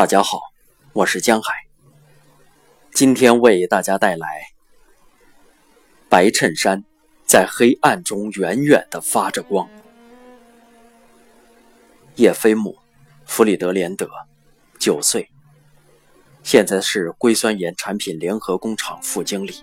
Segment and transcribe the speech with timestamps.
[0.00, 0.40] 大家好，
[0.94, 1.52] 我是江海。
[2.90, 4.46] 今天为大家带来
[6.08, 6.82] 白衬衫
[7.26, 9.68] 在黑暗中远远的发着光。
[12.14, 12.78] 叶菲姆·
[13.26, 14.08] 弗里德连德，
[14.78, 15.28] 九岁，
[16.42, 19.62] 现在是硅酸盐产品联合工厂副经理。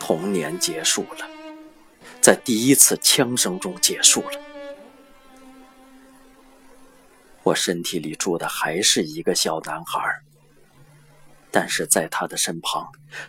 [0.00, 1.28] 童年结束了，
[2.20, 4.47] 在第一次枪声中结束了。
[7.48, 10.02] 我身体里住的还是一个小男孩，
[11.50, 12.86] 但是在他的身旁，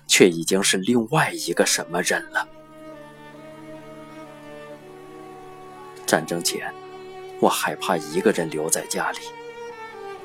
[0.07, 2.45] 却已经是另外一个什么人了。
[6.05, 6.73] 战争前，
[7.39, 9.19] 我害怕一个人留在家里，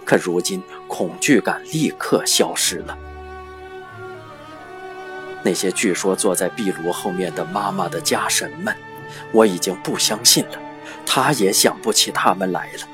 [0.05, 2.99] 可如今恐惧感立刻消失了。
[5.45, 8.75] 那些据说坐在壁炉后面的妈妈的家神们，
[9.31, 10.61] 我已经不相信了，
[11.07, 12.89] 他也想不起他们来了。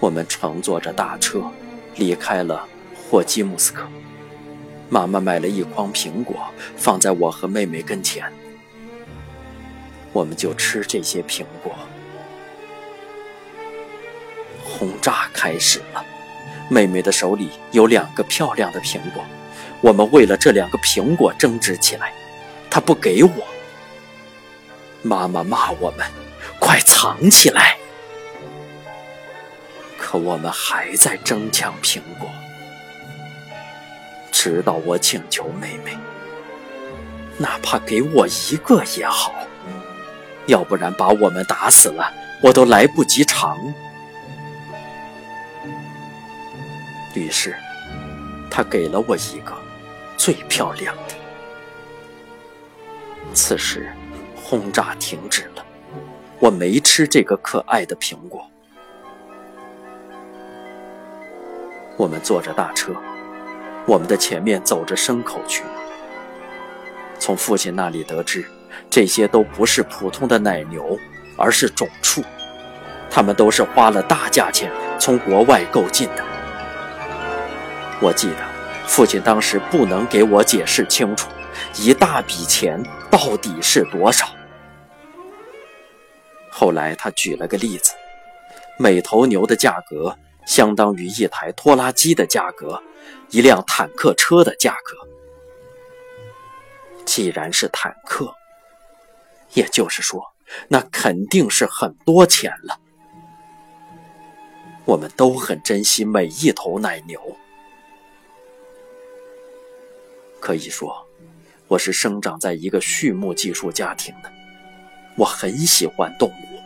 [0.00, 1.42] 我们乘坐着大车，
[1.96, 3.82] 离开了霍基姆斯克。
[4.88, 6.36] 妈妈买了一筐苹果，
[6.76, 8.24] 放在我和妹妹跟前。
[10.12, 11.74] 我们就吃这些苹果。
[14.64, 16.04] 轰炸开始了，
[16.70, 19.24] 妹妹的手里有两个漂亮的苹果，
[19.80, 22.12] 我们为了这两个苹果争执起来。
[22.70, 23.46] 她不给我，
[25.02, 26.06] 妈妈骂我们
[26.60, 27.76] ：“快藏起来！”
[30.10, 32.30] 可我们还在争抢苹果，
[34.32, 35.94] 直到我请求妹妹，
[37.36, 39.34] 哪怕给我一个也好，
[40.46, 42.10] 要不然把我们打死了，
[42.42, 43.58] 我都来不及尝。
[47.12, 47.54] 于是，
[48.50, 49.52] 她给了我一个
[50.16, 51.14] 最漂亮的。
[53.34, 53.92] 此时，
[54.34, 55.62] 轰炸停止了，
[56.38, 58.50] 我没吃这个可爱的苹果。
[61.98, 62.92] 我们坐着大车，
[63.84, 65.66] 我们的前面走着牲口群。
[67.18, 68.46] 从父亲那里得知，
[68.88, 70.96] 这些都不是普通的奶牛，
[71.36, 72.22] 而是种畜，
[73.10, 76.24] 他们都是花了大价钱从国外购进的。
[78.00, 78.46] 我记得，
[78.86, 81.28] 父亲当时不能给我解释清楚，
[81.74, 84.28] 一大笔钱到底是多少。
[86.48, 87.92] 后来他举了个例子，
[88.78, 90.16] 每头牛的价格。
[90.48, 92.82] 相当于一台拖拉机的价格，
[93.28, 94.96] 一辆坦克车的价格。
[97.04, 98.34] 既然是坦克，
[99.52, 100.22] 也就是说，
[100.66, 102.80] 那肯定是很多钱了。
[104.86, 107.20] 我们都很珍惜每一头奶牛。
[110.40, 111.06] 可以说，
[111.66, 114.32] 我是生长在一个畜牧技术家庭的，
[115.14, 116.57] 我很喜欢动物。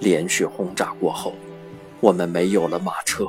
[0.00, 1.34] 连续轰炸过后，
[2.00, 3.26] 我们没有了马车。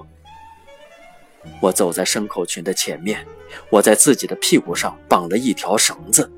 [1.60, 3.26] 我走在牲口群的前面，
[3.70, 6.32] 我在自己的屁股上绑了一条绳子。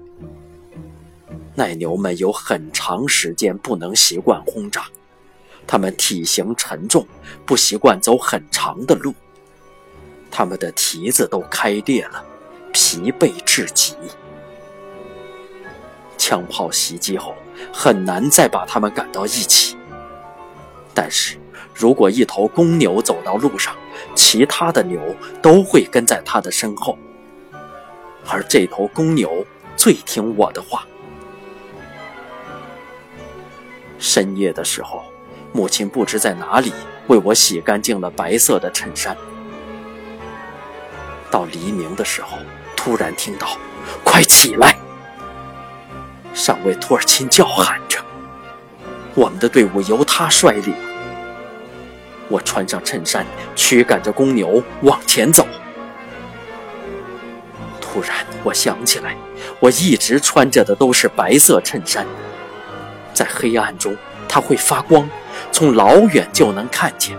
[1.56, 4.86] 奶牛们有很长时间不能习惯轰炸，
[5.68, 7.06] 它们体型沉重，
[7.46, 9.14] 不习惯走很长的路，
[10.32, 12.26] 它们的蹄子都开裂了，
[12.72, 13.96] 疲惫至极。
[16.18, 17.36] 枪炮袭击后，
[17.72, 19.76] 很难再把它们赶到一起。
[20.94, 21.38] 但是，
[21.74, 23.76] 如果一头公牛走到路上，
[24.14, 25.00] 其他的牛
[25.42, 26.98] 都会跟在它的身后，
[28.28, 29.46] 而这头公牛
[29.76, 30.86] 最听我的话。
[33.98, 35.04] 深夜的时候，
[35.52, 36.74] 母亲不知在哪里
[37.08, 39.16] 为我洗干净了白色的衬衫。
[41.32, 42.38] 到黎明的时候，
[42.76, 43.58] 突然听到
[44.04, 44.78] “快起来”，
[46.36, 48.03] 上尉托尔钦叫喊着。
[49.16, 50.74] 我们的队伍由他率领。
[52.30, 53.26] 我穿上衬衫，
[53.56, 55.46] 驱赶着公牛往前走。
[57.80, 59.16] 突然，我想起来，
[59.60, 62.08] 我一直穿着的都是白色衬衫，
[63.14, 63.96] 在黑暗中
[64.28, 65.08] 它会发光，
[65.52, 67.16] 从老远就能看见。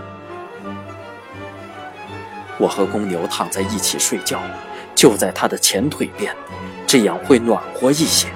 [2.57, 4.41] 我和公牛躺在一起睡觉，
[4.93, 6.35] 就在他的前腿边，
[6.85, 8.27] 这样会暖和一些。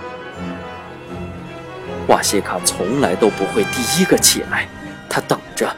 [2.09, 4.67] 瓦西卡从来都不会第一个起来，
[5.07, 5.71] 他等着。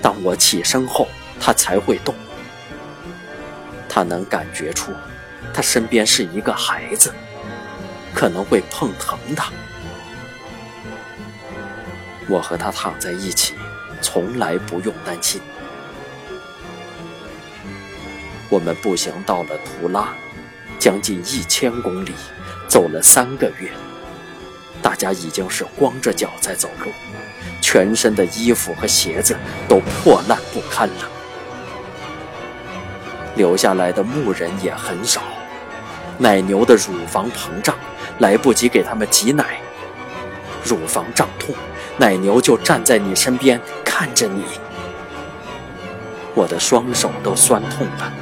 [0.00, 1.06] 当我起身后，
[1.38, 2.14] 他才会动。
[3.86, 4.92] 他能感觉出，
[5.52, 7.12] 他身边是一个孩子，
[8.14, 9.52] 可能会碰疼他。
[12.26, 13.54] 我和他躺在一起，
[14.00, 15.38] 从来不用担心。
[18.48, 20.14] 我们步行到了图拉，
[20.78, 22.12] 将近一千公里，
[22.66, 23.70] 走了三个月。
[24.82, 26.90] 大家已经是光着脚在走路，
[27.60, 29.36] 全身的衣服和鞋子
[29.68, 31.08] 都破烂不堪了。
[33.36, 35.22] 留下来的牧人也很少，
[36.18, 37.74] 奶牛的乳房膨胀，
[38.18, 39.60] 来不及给他们挤奶，
[40.64, 41.54] 乳房胀痛，
[41.96, 44.44] 奶牛就站在你身边看着你。
[46.34, 48.12] 我的双手都酸痛了，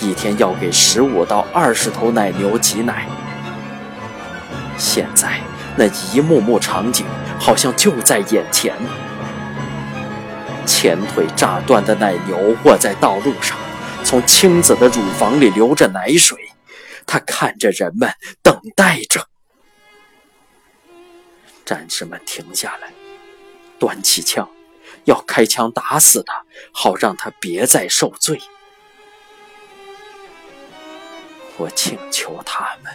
[0.00, 3.06] 一天要给十五到二十头奶牛挤奶。
[4.76, 5.38] 现在
[5.76, 7.06] 那一幕幕场景
[7.38, 8.76] 好像就在眼前，
[10.66, 13.56] 前腿炸断的奶牛卧在道路上，
[14.04, 16.36] 从青子的乳房里流着奶水，
[17.06, 18.12] 它看着人们，
[18.42, 19.26] 等待着。
[21.64, 22.92] 战士们停下来，
[23.78, 24.48] 端起枪。
[25.04, 28.38] 要开枪打死他，好让他别再受罪。
[31.56, 32.92] 我请求他们，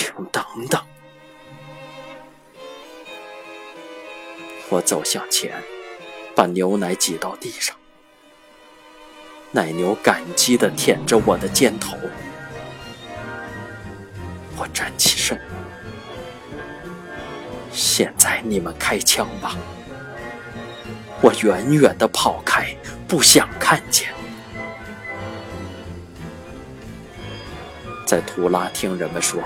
[0.00, 0.80] 请等等。
[4.70, 5.62] 我走向前，
[6.34, 7.76] 把牛奶挤到地上。
[9.50, 11.98] 奶牛感激地舔着我的肩头。
[14.56, 15.38] 我站起身。
[17.70, 19.54] 现在你们开枪吧！
[21.20, 22.74] 我远远地跑开，
[23.06, 24.08] 不想看见。
[28.06, 29.42] 在图拉听人们说，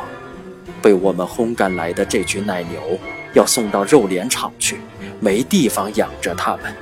[0.84, 3.00] 被我们轰赶来的这群奶牛
[3.32, 4.78] 要送到肉联厂去，
[5.18, 6.76] 没地方养着它们。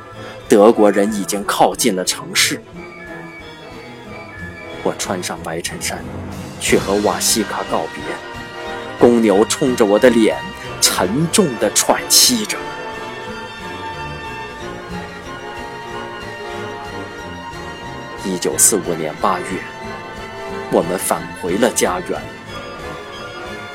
[0.48, 2.60] 德国人已经靠近了城市。
[4.82, 6.02] 我穿上白衬衫，
[6.58, 8.02] 去和瓦西卡告别。
[8.98, 10.36] 公牛冲着我的脸。
[10.80, 12.58] 沉重的喘息着。
[18.24, 19.46] 一九四五年八月，
[20.72, 22.41] 我们返回了家园。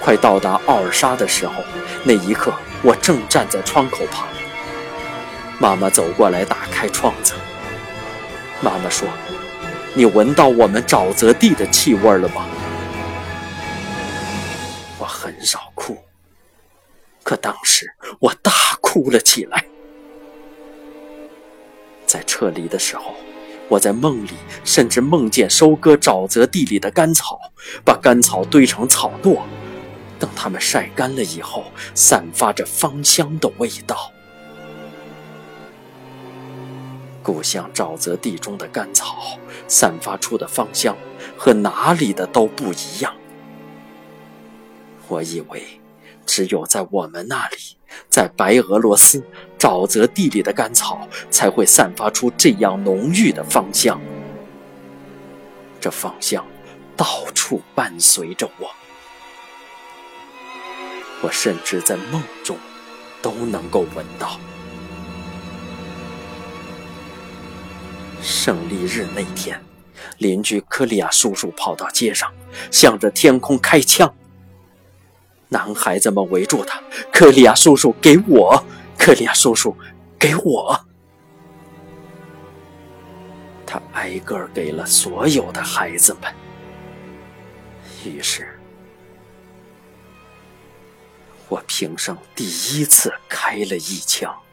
[0.07, 1.62] 快到达奥尔沙的时候，
[2.06, 4.25] 那一刻，我正站在窗口旁。
[5.59, 7.33] 妈妈走过来，打开窗子。
[8.62, 9.06] 妈妈说
[9.94, 12.48] ：“你闻到我们沼泽地的气味了吗？”
[14.98, 15.98] 我很少哭。
[17.21, 18.50] 可当时我大
[18.80, 19.65] 哭了起来。
[22.06, 23.13] 在撤离的时候，
[23.68, 24.30] 我在梦里
[24.63, 27.38] 甚至梦见收割沼泽地里的干草，
[27.83, 29.42] 把干草堆成草垛，
[30.19, 31.66] 等它们晒干了以后，
[31.96, 34.12] 散发着芳香的味道。
[37.24, 39.38] 故乡沼泽地中的干草
[39.68, 40.96] 散发出的芳香
[41.38, 43.14] 和哪里的都不一样。
[45.08, 45.64] 我以为。
[46.30, 47.58] 只有在我们那里，
[48.10, 49.24] 在白俄罗斯
[49.58, 53.98] 沼泽地里的干草才会散发出这样浓郁的芳香。
[55.80, 56.46] 这芳香
[56.98, 58.69] 到处伴随着我，
[61.22, 62.58] 我甚至在梦中
[63.22, 64.40] 都能够闻到。
[68.22, 69.62] 胜利日那天，
[70.18, 72.31] 邻居科利亚叔叔跑到街上，
[72.72, 74.14] 向着天空开枪。
[75.50, 76.81] 男孩子们围住他，
[77.12, 78.64] 克里亚叔叔给我，
[78.98, 79.75] 克里亚叔叔
[80.19, 80.80] 给我。
[83.66, 86.33] 他挨个给了所有的孩子们。
[88.06, 88.56] 于是，
[91.49, 94.46] 我平生第一次开了一枪。